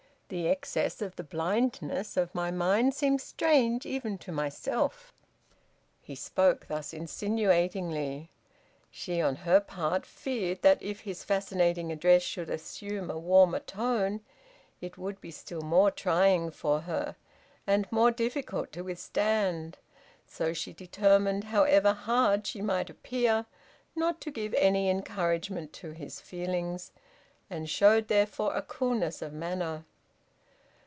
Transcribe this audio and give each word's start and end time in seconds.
The 0.33 0.47
excess 0.47 1.01
of 1.01 1.17
the 1.17 1.25
blindness 1.25 2.15
of 2.15 2.33
my 2.33 2.51
mind 2.51 2.93
seems 2.93 3.21
strange 3.21 3.85
even 3.85 4.17
to 4.19 4.31
myself." 4.31 5.11
He 6.01 6.15
spoke 6.15 6.67
thus 6.69 6.93
insinuatingly. 6.93 8.29
She, 8.89 9.19
on 9.19 9.35
her 9.43 9.59
part, 9.59 10.05
feared 10.05 10.61
that 10.61 10.81
if 10.81 11.01
his 11.01 11.25
fascinating 11.25 11.91
address 11.91 12.21
should 12.23 12.49
assume 12.49 13.11
a 13.11 13.19
warmer 13.19 13.59
tone 13.59 14.21
it 14.79 14.97
would 14.97 15.19
be 15.19 15.31
still 15.31 15.63
more 15.63 15.91
trying 15.91 16.49
for 16.49 16.79
her 16.79 17.17
and 17.67 17.91
more 17.91 18.09
difficult 18.09 18.71
to 18.71 18.83
withstand, 18.83 19.79
so 20.25 20.53
she 20.53 20.71
determined, 20.71 21.43
however 21.43 21.91
hard 21.91 22.47
she 22.47 22.61
might 22.61 22.89
appear, 22.89 23.47
not 23.97 24.21
to 24.21 24.31
give 24.31 24.53
any 24.53 24.89
encouragement 24.89 25.73
to 25.73 25.91
his 25.91 26.21
feelings, 26.21 26.93
and 27.49 27.69
showed 27.69 28.07
therefore 28.07 28.55
a 28.55 28.61
coolness 28.61 29.21
of 29.21 29.33
manner. 29.33 29.83